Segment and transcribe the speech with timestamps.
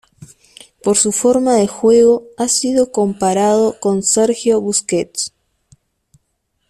[0.81, 5.31] Por su forma de juego, ha sido comparado con Sergio Busquets.